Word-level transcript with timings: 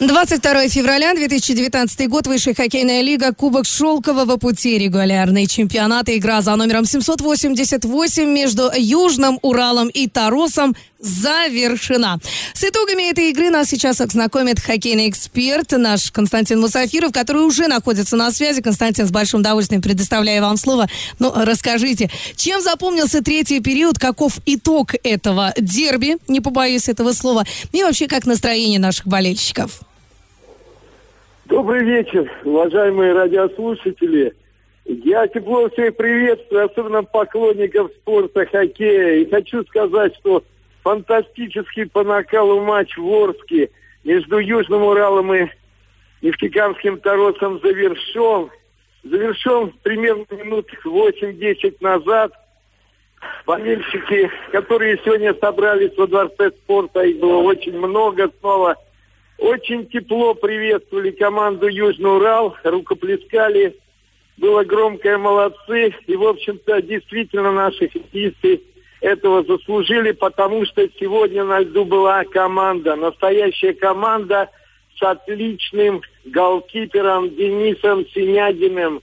22 0.00 0.68
февраля 0.68 1.12
2019 1.12 2.08
год. 2.08 2.28
Высшая 2.28 2.54
хоккейная 2.54 3.02
лига. 3.02 3.34
Кубок 3.34 3.66
Шелкового 3.66 4.36
пути. 4.36 4.78
Регулярный 4.78 5.48
чемпионат. 5.48 6.08
Игра 6.08 6.40
за 6.40 6.54
номером 6.54 6.84
788 6.84 8.24
между 8.24 8.70
Южным 8.76 9.40
Уралом 9.42 9.88
и 9.88 10.06
Таросом 10.08 10.76
завершена. 11.00 12.18
С 12.54 12.62
итогами 12.62 13.10
этой 13.10 13.30
игры 13.30 13.50
нас 13.50 13.68
сейчас 13.68 14.00
ознакомит 14.00 14.60
хоккейный 14.60 15.08
эксперт 15.08 15.72
наш 15.72 16.12
Константин 16.12 16.60
Мусафиров, 16.60 17.12
который 17.12 17.42
уже 17.42 17.66
находится 17.66 18.14
на 18.14 18.30
связи. 18.30 18.62
Константин, 18.62 19.04
с 19.04 19.10
большим 19.10 19.40
удовольствием 19.40 19.82
предоставляю 19.82 20.42
вам 20.42 20.58
слово. 20.58 20.88
Ну, 21.18 21.32
расскажите, 21.34 22.08
чем 22.36 22.62
запомнился 22.62 23.20
третий 23.20 23.58
период, 23.58 23.98
каков 23.98 24.38
итог 24.46 24.94
этого 25.02 25.52
дерби, 25.58 26.18
не 26.28 26.40
побоюсь 26.40 26.88
этого 26.88 27.12
слова, 27.12 27.44
и 27.72 27.82
вообще 27.82 28.06
как 28.06 28.26
настроение 28.26 28.78
наших 28.78 29.08
болельщиков? 29.08 29.80
Добрый 31.48 31.82
вечер, 31.82 32.30
уважаемые 32.44 33.14
радиослушатели. 33.14 34.34
Я 34.84 35.26
тепло 35.28 35.70
всех 35.70 35.96
приветствую, 35.96 36.66
особенно 36.66 37.02
поклонников 37.02 37.90
спорта, 37.92 38.44
хоккея. 38.44 39.14
И 39.14 39.30
хочу 39.30 39.64
сказать, 39.64 40.14
что 40.16 40.44
фантастический 40.82 41.86
по 41.86 42.04
накалу 42.04 42.60
матч 42.60 42.98
в 42.98 43.08
Орске 43.08 43.70
между 44.04 44.38
Южным 44.40 44.82
Уралом 44.82 45.32
и 45.32 45.46
Нефтекамским 46.20 47.00
Торосом 47.00 47.58
завершен. 47.62 48.50
Завершен 49.02 49.72
примерно 49.82 50.26
минут 50.30 50.68
8-10 50.84 51.76
назад. 51.80 52.30
Болельщики, 53.46 54.30
которые 54.52 55.00
сегодня 55.02 55.32
собрались 55.40 55.96
во 55.96 56.08
Дворце 56.08 56.50
спорта, 56.50 57.00
их 57.04 57.18
было 57.20 57.38
очень 57.38 57.78
много 57.78 58.30
снова– 58.38 58.76
очень 59.38 59.86
тепло 59.86 60.34
приветствовали 60.34 61.12
команду 61.12 61.68
Южный 61.68 62.16
Урал, 62.16 62.56
рукоплескали. 62.64 63.76
Было 64.36 64.64
громкое 64.64 65.16
молодцы. 65.16 65.94
И, 66.06 66.16
в 66.16 66.24
общем-то, 66.24 66.82
действительно 66.82 67.52
наши 67.52 67.88
хоккеисты 67.88 68.60
этого 69.00 69.44
заслужили, 69.44 70.10
потому 70.10 70.66
что 70.66 70.88
сегодня 70.98 71.44
на 71.44 71.60
льду 71.60 71.84
была 71.84 72.24
команда, 72.24 72.96
настоящая 72.96 73.74
команда 73.74 74.50
с 74.98 75.02
отличным 75.02 76.02
голкипером 76.24 77.30
Денисом 77.30 78.06
Синягиным. 78.08 79.00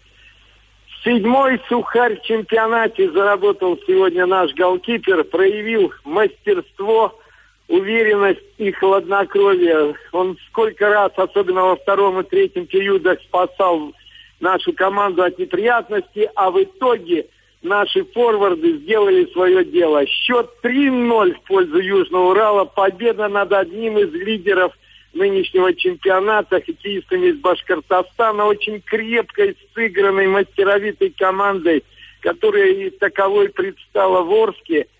Седьмой 1.06 1.61
сухарь 1.69 2.19
в 2.19 2.23
чемпионате 2.23 3.09
заработал 3.11 3.80
сегодня 3.88 4.25
наш 4.25 4.53
голкипер, 4.53 5.23
проявил 5.23 5.94
мастерство– 6.03 7.17
уверенность 7.67 8.44
и 8.58 8.71
хладнокровие. 8.71 9.95
Он 10.11 10.38
сколько 10.47 10.89
раз, 10.89 11.11
особенно 11.16 11.63
во 11.63 11.75
втором 11.75 12.19
и 12.19 12.23
третьем 12.23 12.67
периодах, 12.67 13.19
спасал 13.22 13.94
нашу 14.39 14.73
команду 14.73 15.23
от 15.23 15.39
неприятностей, 15.39 16.30
а 16.35 16.52
в 16.52 16.61
итоге 16.61 17.27
наши 17.61 18.03
форварды 18.03 18.77
сделали 18.77 19.25
свое 19.31 19.66
дело. 19.66 20.05
Счет 20.05 20.49
3-0 20.63 21.34
в 21.34 21.41
пользу 21.41 21.79
Южного 21.79 22.31
Урала. 22.31 22.66
Победа 22.66 23.28
над 23.28 23.51
одним 23.53 23.97
из 23.97 24.11
лидеров 24.13 24.73
нынешнего 25.13 25.73
чемпионата, 25.73 26.61
хоккеистами 26.61 27.28
из 27.28 27.38
Башкортостана, 27.38 28.45
очень 28.45 28.81
крепкой, 28.81 29.56
сыгранной, 29.73 30.28
мастеровитой 30.28 31.11
командой, 31.17 31.84
которая 32.19 32.67
и 32.67 32.90
таковой 32.90 33.50
предстала 33.50 34.22
в 34.22 34.31
Орске– 34.31 34.88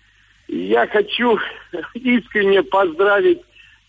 я 0.48 0.86
хочу 0.86 1.38
искренне 1.94 2.62
поздравить 2.62 3.42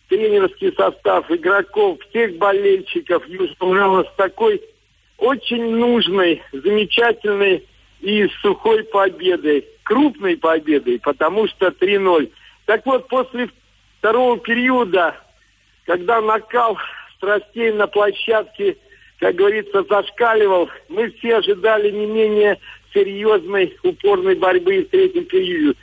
тренерский 0.09 0.73
состав, 0.73 1.29
игроков, 1.29 1.99
всех 2.09 2.37
болельщиков 2.37 3.27
Южного 3.27 3.69
Урала 3.69 4.03
с 4.03 4.15
такой 4.15 4.61
очень 5.17 5.75
нужной, 5.75 6.41
замечательной 6.51 7.67
и 8.01 8.27
сухой 8.41 8.83
победой, 8.85 9.65
крупной 9.83 10.37
победой, 10.37 10.99
потому 10.99 11.47
что 11.47 11.67
3-0. 11.67 12.31
Так 12.65 12.85
вот, 12.85 13.07
после 13.07 13.49
второго 13.99 14.39
периода, 14.39 15.15
когда 15.85 16.21
накал 16.21 16.77
страстей 17.17 17.71
на 17.71 17.87
площадке, 17.87 18.77
как 19.19 19.35
говорится, 19.35 19.83
зашкаливал, 19.83 20.69
мы 20.89 21.09
все 21.11 21.37
ожидали 21.37 21.89
не 21.89 22.05
менее 22.05 22.59
серьезной, 22.93 23.75
упорной 23.83 24.35
борьбы 24.35 24.83
в 24.83 24.89
третьем 24.89 25.25
периоде 25.25 25.77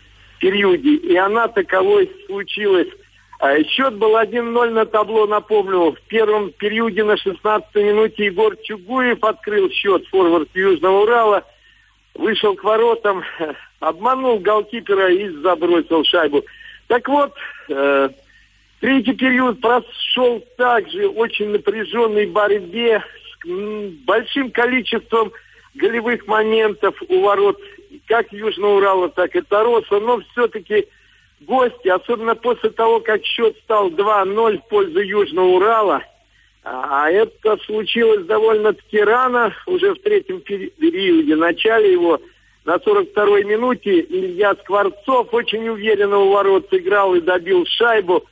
периоде. 0.45 0.97
И 0.97 1.17
она 1.17 1.49
таковой 1.49 2.11
случилась. 2.27 2.89
А 3.41 3.63
счет 3.65 3.95
был 3.95 4.15
1-0 4.15 4.71
на 4.71 4.85
табло, 4.85 5.27
напомню. 5.27 5.93
В 5.93 6.01
первом 6.03 6.51
периоде 6.53 7.03
на 7.03 7.17
16 7.17 7.75
минуте 7.77 8.27
Егор 8.27 8.55
Чугуев 8.63 9.25
открыл 9.25 9.71
счет, 9.71 10.07
форвард 10.09 10.49
Южного 10.55 11.03
Урала. 11.03 11.45
Вышел 12.15 12.55
к 12.55 12.63
воротам, 12.63 13.25
обманул 13.81 14.39
голкипера 14.39 15.11
и 15.11 15.29
забросил 15.29 16.05
шайбу. 16.05 16.45
Так 16.89 17.09
вот, 17.09 17.33
э, 17.71 18.11
третий 18.81 19.15
период 19.15 19.63
прошел 19.63 20.45
также 20.59 21.09
очень 21.09 21.49
напряженной 21.49 22.27
борьбе 22.27 23.03
с 23.43 23.47
большим 24.05 24.51
количеством 24.51 25.33
голевых 25.75 26.27
моментов 26.27 26.95
у 27.09 27.21
ворот 27.23 27.59
как 28.07 28.33
Южного 28.33 28.77
Урала, 28.77 29.09
так 29.09 29.35
и 29.37 29.41
Тароса, 29.41 30.01
но 30.01 30.21
все-таки 30.33 30.89
гости, 31.41 31.89
особенно 31.89 32.35
после 32.35 32.71
того, 32.71 33.01
как 33.01 33.25
счет 33.25 33.57
стал 33.65 33.91
2-0 33.91 34.59
в 34.59 34.69
пользу 34.69 35.01
Южного 35.01 35.47
Урала, 35.47 36.03
а 36.63 37.11
это 37.11 37.59
случилось 37.65 38.25
довольно-таки 38.25 39.01
рано, 39.01 39.55
уже 39.67 39.95
в 39.95 40.01
третьем 40.01 40.41
периоде, 40.41 41.37
начале 41.37 41.93
его, 41.93 42.21
на 42.65 42.77
42-й 42.77 43.45
минуте 43.45 44.01
Илья 44.01 44.55
Скворцов 44.55 45.33
очень 45.35 45.69
уверенно 45.69 46.19
у 46.19 46.31
ворот 46.33 46.69
сыграл 46.71 47.15
и 47.15 47.21
добил 47.21 47.67
шайбу. 47.67 48.25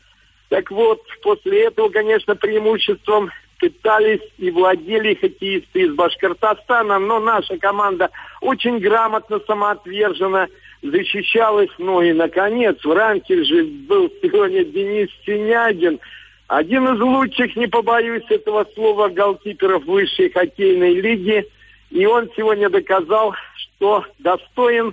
Так 0.48 0.70
вот, 0.70 1.02
после 1.22 1.64
этого, 1.64 1.90
конечно, 1.90 2.34
преимуществом 2.34 3.30
пытались 3.62 4.20
и 4.38 4.50
владели 4.50 5.14
хоккеисты 5.14 5.82
из 5.82 5.94
Башкортостана, 5.94 6.98
но 6.98 7.20
наша 7.20 7.56
команда 7.58 8.10
очень 8.40 8.80
грамотно, 8.80 9.38
самоотверженно 9.46 10.48
защищалась. 10.82 11.70
Ну 11.78 12.02
и, 12.02 12.12
наконец, 12.12 12.76
в 12.82 12.92
рамке 12.92 13.44
же 13.44 13.62
был 13.62 14.12
сегодня 14.20 14.64
Денис 14.64 15.10
Синягин, 15.24 16.00
один 16.48 16.92
из 16.92 17.00
лучших, 17.00 17.54
не 17.54 17.68
побоюсь 17.68 18.24
этого 18.30 18.66
слова, 18.74 19.08
голкиперов 19.08 19.84
высшей 19.84 20.30
хоккейной 20.30 20.94
лиги. 20.94 21.46
И 21.90 22.04
он 22.04 22.30
сегодня 22.36 22.68
доказал, 22.68 23.32
что 23.56 24.04
достоин 24.18 24.92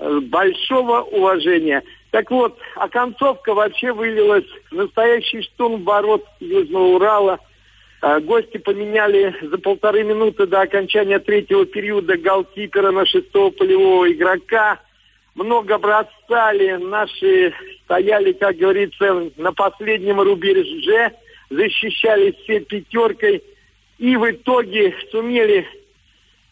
э, 0.00 0.20
большого 0.22 1.02
уважения. 1.02 1.84
Так 2.10 2.32
вот, 2.32 2.58
а 2.74 2.88
концовка 2.88 3.54
вообще 3.54 3.92
вылилась 3.92 4.46
в 4.72 4.74
настоящий 4.74 5.42
штурм 5.42 5.84
ворот 5.84 6.24
Южного 6.40 6.96
Урала– 6.96 7.38
гости 8.00 8.58
поменяли 8.58 9.34
за 9.42 9.58
полторы 9.58 10.04
минуты 10.04 10.46
до 10.46 10.60
окончания 10.60 11.18
третьего 11.18 11.66
периода 11.66 12.16
голкипера 12.16 12.92
на 12.92 13.04
шестого 13.06 13.50
полевого 13.50 14.10
игрока. 14.10 14.80
Много 15.34 15.78
бросали, 15.78 16.76
наши 16.76 17.52
стояли, 17.84 18.32
как 18.32 18.56
говорится, 18.56 19.30
на 19.36 19.52
последнем 19.52 20.20
рубеже, 20.20 21.12
защищались 21.50 22.34
все 22.42 22.60
пятеркой 22.60 23.42
и 23.98 24.16
в 24.16 24.30
итоге 24.30 24.94
сумели 25.10 25.66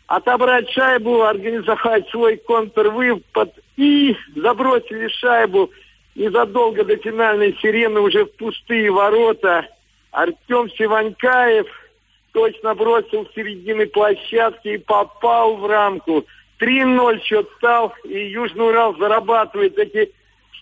отобрать 0.07 0.71
шайбу, 0.71 1.23
организовать 1.23 2.09
свой 2.11 2.37
контрвыпад 2.39 3.53
и 3.77 4.17
забросили 4.35 5.09
шайбу 5.09 5.71
незадолго 6.15 6.85
до 6.85 6.97
финальной 6.97 7.57
сирены 7.61 8.01
уже 8.01 8.25
в 8.25 8.33
пустые 8.33 8.91
ворота– 8.91 9.69
Артем 10.17 10.71
Сиванькаев 10.71 11.67
точно 12.33 12.75
бросил 12.75 13.27
с 13.27 13.35
середины 13.35 13.87
площадки 13.87 14.69
и 14.69 14.79
попал 14.79 15.57
в 15.59 15.67
рамку. 15.67 16.25
3-0 16.59 17.21
счет 17.23 17.47
стал, 17.59 17.93
и 18.03 18.31
Южный 18.31 18.69
Урал 18.69 18.97
зарабатывает 18.97 19.79
эти 19.79 20.11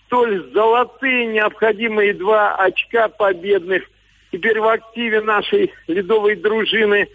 столь 0.05 0.51
золотые 0.51 1.27
необходимые 1.27 2.13
два 2.13 2.53
очка 2.55 3.07
победных. 3.07 3.83
теперь 4.29 4.59
в 4.59 4.67
активе 4.67 5.21
нашей 5.21 5.71
ледовой 5.87 6.35
дружины 6.35 7.07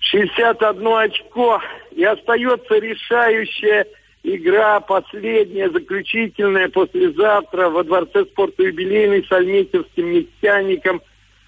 61 0.00 0.86
очко. 0.86 1.62
И 1.92 2.04
остается 2.04 2.76
решающая 2.76 3.86
игра, 4.22 4.80
последняя, 4.80 5.70
заключительная, 5.70 6.68
послезавтра 6.68 7.70
во 7.70 7.82
Дворце 7.82 8.26
спорта 8.26 8.62
юбилейный 8.62 9.24
с 9.24 9.32
Альметьевским 9.32 10.12
нефтяником. 10.12 11.00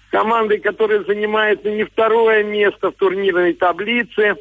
Командой, 0.09 0.59
которая 0.59 1.03
занимает 1.03 1.63
не 1.65 1.83
второе 1.83 2.43
место 2.43 2.91
в 2.91 2.95
турнирной 2.95 3.53
таблице. 3.53 4.35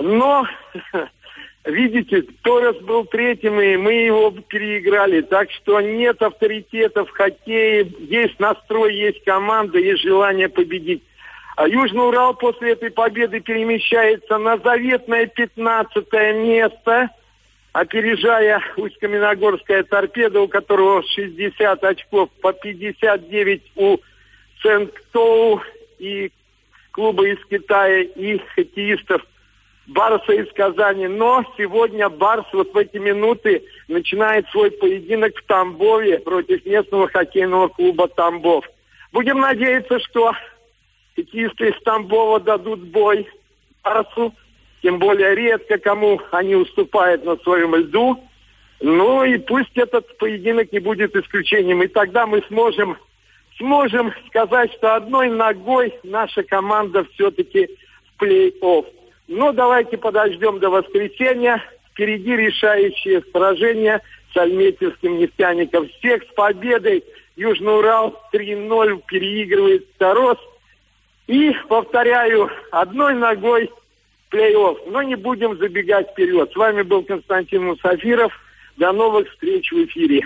Но 0.00 0.46
Видите, 1.64 2.22
Торрес 2.42 2.76
был 2.82 3.04
третьим, 3.04 3.60
и 3.60 3.76
мы 3.76 3.92
его 3.92 4.32
переиграли. 4.32 5.20
Так 5.20 5.50
что 5.52 5.80
нет 5.80 6.20
авторитета 6.20 7.04
в 7.04 7.10
хоккее. 7.10 7.86
Есть 8.00 8.40
настрой, 8.40 8.96
есть 8.96 9.22
команда, 9.24 9.78
есть 9.78 10.02
желание 10.02 10.48
победить. 10.48 11.04
А 11.56 11.68
Южный 11.68 12.08
Урал 12.08 12.34
после 12.34 12.72
этой 12.72 12.90
победы 12.90 13.40
перемещается 13.40 14.38
на 14.38 14.56
заветное 14.58 15.26
15 15.26 16.12
место, 16.34 17.10
опережая 17.72 18.60
Усть-Каменогорская 18.76 19.84
торпеда, 19.84 20.40
у 20.40 20.48
которого 20.48 21.04
60 21.04 21.84
очков, 21.84 22.30
по 22.40 22.52
59 22.52 23.72
у 23.76 23.98
Ценктоу 24.62 25.60
и 25.98 26.30
клуба 26.92 27.26
из 27.26 27.44
Китая 27.46 28.02
и 28.02 28.38
хоккеистов 28.54 29.22
Барса 29.86 30.32
из 30.32 30.50
Казани. 30.52 31.08
Но 31.08 31.44
сегодня 31.56 32.08
Барс 32.08 32.46
вот 32.52 32.72
в 32.72 32.76
эти 32.76 32.98
минуты 32.98 33.64
начинает 33.88 34.48
свой 34.50 34.70
поединок 34.70 35.36
в 35.36 35.44
Тамбове 35.44 36.18
против 36.20 36.64
местного 36.64 37.08
хоккейного 37.08 37.68
клуба 37.68 38.08
Тамбов. 38.08 38.64
Будем 39.12 39.40
надеяться, 39.40 39.98
что 40.00 40.32
хоккеисты 41.16 41.70
из 41.70 41.82
Тамбова 41.82 42.40
дадут 42.40 42.80
бой 42.80 43.28
Барсу. 43.82 44.34
Тем 44.82 44.98
более 44.98 45.34
редко 45.34 45.78
кому 45.78 46.20
они 46.32 46.56
уступают 46.56 47.24
на 47.24 47.36
своем 47.36 47.74
льду. 47.74 48.18
Ну 48.80 49.22
и 49.22 49.38
пусть 49.38 49.76
этот 49.76 50.18
поединок 50.18 50.72
не 50.72 50.80
будет 50.80 51.14
исключением. 51.14 51.82
И 51.82 51.86
тогда 51.86 52.26
мы 52.26 52.42
сможем, 52.48 52.96
сможем 53.62 54.12
сказать, 54.26 54.72
что 54.72 54.96
одной 54.96 55.30
ногой 55.30 55.94
наша 56.02 56.42
команда 56.42 57.04
все-таки 57.14 57.68
в 58.16 58.22
плей-офф. 58.22 58.86
Ну, 59.28 59.52
давайте 59.52 59.96
подождем 59.96 60.58
до 60.58 60.68
воскресенья. 60.68 61.62
Впереди 61.92 62.34
решающее 62.36 63.22
сражение 63.32 64.00
с 64.32 64.36
Альметьевским 64.36 65.18
нефтяником. 65.18 65.88
Всех 65.98 66.24
с 66.24 66.34
победой! 66.34 67.04
Южный 67.36 67.78
Урал 67.78 68.20
3-0 68.32 69.02
переигрывает 69.06 69.96
Тарос. 69.96 70.38
И, 71.28 71.52
повторяю, 71.68 72.50
одной 72.72 73.14
ногой 73.14 73.70
плей-офф. 74.32 74.90
Но 74.90 75.02
не 75.02 75.14
будем 75.14 75.56
забегать 75.56 76.10
вперед. 76.10 76.50
С 76.50 76.56
вами 76.56 76.82
был 76.82 77.04
Константин 77.04 77.66
Мусафиров. 77.66 78.32
До 78.76 78.90
новых 78.92 79.30
встреч 79.30 79.70
в 79.70 79.84
эфире. 79.84 80.22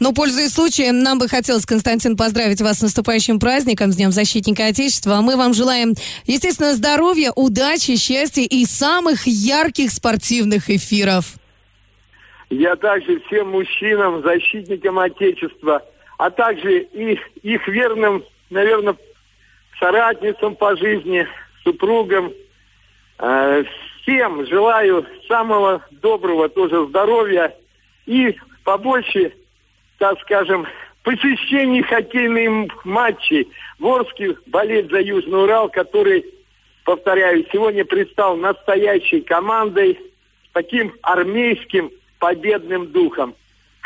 Но, 0.00 0.12
пользуясь 0.12 0.52
случаем, 0.52 1.02
нам 1.02 1.18
бы 1.18 1.28
хотелось, 1.28 1.66
Константин, 1.66 2.16
поздравить 2.16 2.60
вас 2.60 2.78
с 2.78 2.82
наступающим 2.82 3.38
праздником, 3.38 3.92
с 3.92 3.96
Днем 3.96 4.12
Защитника 4.12 4.66
Отечества. 4.66 5.16
А 5.16 5.22
мы 5.22 5.36
вам 5.36 5.54
желаем, 5.54 5.94
естественно, 6.26 6.74
здоровья, 6.74 7.32
удачи, 7.34 7.96
счастья 7.96 8.42
и 8.42 8.64
самых 8.64 9.26
ярких 9.26 9.90
спортивных 9.90 10.70
эфиров. 10.70 11.34
Я 12.50 12.76
также 12.76 13.20
всем 13.26 13.50
мужчинам, 13.50 14.22
защитникам 14.22 14.98
Отечества, 14.98 15.82
а 16.16 16.30
также 16.30 16.80
и 16.80 17.18
их 17.42 17.68
верным, 17.68 18.24
наверное, 18.50 18.96
соратницам 19.78 20.56
по 20.56 20.76
жизни, 20.76 21.26
супругам, 21.62 22.32
э, 23.18 23.64
всем 24.02 24.46
желаю 24.46 25.06
самого 25.28 25.84
доброго 25.90 26.48
тоже 26.48 26.86
здоровья 26.86 27.54
и 28.06 28.34
побольше 28.64 29.34
так 29.98 30.20
скажем, 30.20 30.66
посещений 31.02 31.82
хоккейных 31.82 32.84
матчей. 32.84 33.48
Ворский 33.78 34.36
болеет 34.46 34.90
за 34.90 35.00
Южный 35.00 35.44
Урал, 35.44 35.68
который, 35.68 36.24
повторяю, 36.84 37.44
сегодня 37.52 37.84
предстал 37.84 38.36
настоящей 38.36 39.20
командой 39.20 39.94
с 39.94 40.52
таким 40.52 40.94
армейским 41.02 41.90
победным 42.18 42.86
духом. 42.92 43.34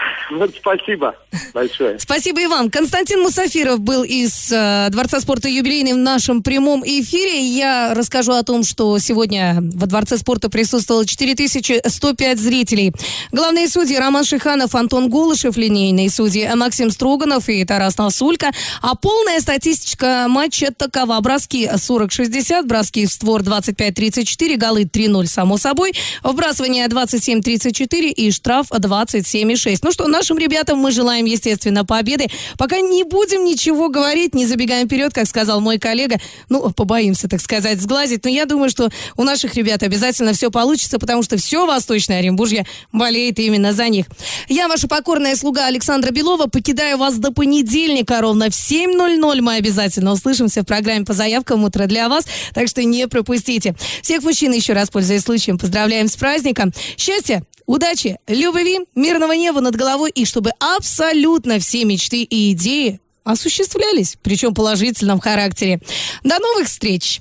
Вот 0.30 0.54
спасибо 0.56 1.14
большое. 1.52 1.98
Спасибо 1.98 2.40
и 2.40 2.46
вам. 2.46 2.70
Константин 2.70 3.20
Мусафиров 3.20 3.80
был 3.80 4.02
из 4.02 4.50
э, 4.50 4.88
Дворца 4.90 5.20
спорта 5.20 5.48
юбилейный 5.48 5.92
в 5.92 5.98
нашем 5.98 6.42
прямом 6.42 6.82
эфире. 6.84 7.40
Я 7.40 7.94
расскажу 7.94 8.32
о 8.32 8.42
том, 8.42 8.64
что 8.64 8.98
сегодня 8.98 9.58
во 9.60 9.86
Дворце 9.86 10.16
спорта 10.16 10.48
присутствовало 10.48 11.06
4105 11.06 12.38
зрителей. 12.38 12.92
Главные 13.30 13.68
судьи 13.68 13.96
Роман 13.96 14.24
Шиханов, 14.24 14.74
Антон 14.74 15.08
Голышев, 15.08 15.56
линейные 15.56 16.10
судьи 16.10 16.48
Максим 16.54 16.90
Строганов 16.90 17.48
и 17.48 17.64
Тарас 17.64 17.98
Насулька. 17.98 18.50
А 18.80 18.94
полная 18.94 19.40
статистика 19.40 20.26
матча 20.28 20.72
такова. 20.72 21.20
Броски 21.20 21.66
40-60, 21.66 22.62
броски 22.64 23.06
в 23.06 23.12
створ 23.12 23.42
25-34, 23.42 24.56
голы 24.56 24.82
3-0, 24.82 25.26
само 25.26 25.58
собой. 25.58 25.92
Вбрасывание 26.22 26.86
27-34 26.86 28.10
и 28.10 28.30
штраф 28.30 28.70
27,6. 28.70 29.78
Ну 29.82 29.91
что, 29.92 30.08
нашим 30.08 30.38
ребятам 30.38 30.78
мы 30.78 30.90
желаем, 30.90 31.24
естественно, 31.24 31.84
победы. 31.84 32.28
Пока 32.58 32.80
не 32.80 33.04
будем 33.04 33.44
ничего 33.44 33.88
говорить, 33.88 34.34
не 34.34 34.46
забегаем 34.46 34.86
вперед, 34.86 35.12
как 35.12 35.26
сказал 35.26 35.60
мой 35.60 35.78
коллега. 35.78 36.16
Ну, 36.48 36.70
побоимся, 36.70 37.28
так 37.28 37.40
сказать, 37.40 37.80
сглазить. 37.80 38.24
Но 38.24 38.30
я 38.30 38.46
думаю, 38.46 38.70
что 38.70 38.90
у 39.16 39.24
наших 39.24 39.54
ребят 39.54 39.82
обязательно 39.82 40.32
все 40.32 40.50
получится, 40.50 40.98
потому 40.98 41.22
что 41.22 41.36
все 41.36 41.66
Восточное 41.66 42.18
Оренбуржье 42.18 42.66
болеет 42.92 43.38
именно 43.38 43.72
за 43.72 43.88
них. 43.88 44.06
Я, 44.48 44.68
ваша 44.68 44.88
покорная 44.88 45.36
слуга 45.36 45.66
Александра 45.66 46.10
Белова, 46.10 46.46
покидаю 46.46 46.98
вас 46.98 47.16
до 47.16 47.32
понедельника 47.32 48.20
ровно 48.20 48.50
в 48.50 48.54
7.00. 48.54 49.40
Мы 49.40 49.54
обязательно 49.56 50.12
услышимся 50.12 50.62
в 50.62 50.66
программе 50.66 51.04
по 51.04 51.12
заявкам 51.12 51.64
«Утро 51.64 51.86
для 51.86 52.08
вас», 52.08 52.26
так 52.54 52.68
что 52.68 52.82
не 52.84 53.06
пропустите. 53.08 53.74
Всех 54.02 54.22
мужчин 54.22 54.52
еще 54.52 54.72
раз, 54.72 54.90
пользуясь 54.90 55.22
случаем, 55.22 55.58
поздравляем 55.58 56.08
с 56.08 56.16
праздником. 56.16 56.72
Счастья, 56.96 57.44
удачи, 57.66 58.18
любви, 58.26 58.80
мирного 58.94 59.32
неба 59.32 59.60
над 59.60 59.76
головой 59.76 60.10
и 60.10 60.24
чтобы 60.24 60.50
абсолютно 60.58 61.58
все 61.58 61.84
мечты 61.84 62.22
и 62.22 62.52
идеи 62.52 63.00
осуществлялись, 63.24 64.16
причем 64.22 64.54
положительном 64.54 65.20
характере. 65.20 65.80
До 66.24 66.38
новых 66.38 66.68
встреч! 66.68 67.20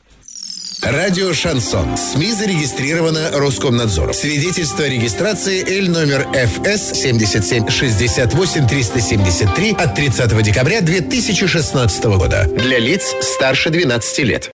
Радио 0.81 1.31
«Шансон». 1.31 1.95
СМИ 1.95 2.31
зарегистрировано 2.31 3.29
Роскомнадзором. 3.33 4.15
Свидетельство 4.15 4.83
о 4.83 4.89
регистрации 4.89 5.63
Л 5.79 5.91
номер 5.91 6.27
ФС 6.33 6.99
77 6.99 7.69
68 7.69 8.67
373 8.67 9.71
от 9.73 9.93
30 9.93 10.41
декабря 10.41 10.81
2016 10.81 12.03
года. 12.05 12.49
Для 12.57 12.79
лиц 12.79 13.13
старше 13.21 13.69
12 13.69 14.19
лет. 14.19 14.49